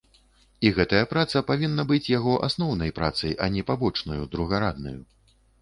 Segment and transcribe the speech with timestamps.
[0.67, 4.99] І гэтая праца павінна быць яго асноўнай працай, а не пабочнаю, другараднаю.